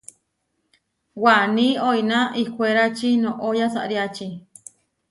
[1.23, 4.27] Waní oiná ihkwérači noʼó yasariáči.